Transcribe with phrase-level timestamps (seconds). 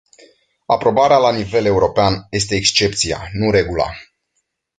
[0.65, 3.85] Aprobarea la nivel european este excepția, nu regula.